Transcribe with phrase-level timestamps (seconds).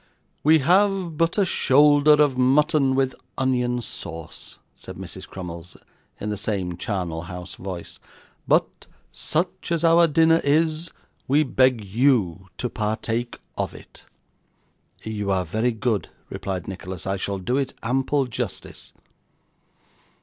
[0.43, 5.27] 'We have but a shoulder of mutton with onion sauce,' said Mrs.
[5.27, 5.77] Crummles,
[6.19, 7.99] in the same charnel house voice;
[8.47, 10.89] 'but such as our dinner is,
[11.27, 14.05] we beg you to partake of it.'
[15.03, 18.93] 'You are very good,' replied Nicholas, 'I shall do it ample justice.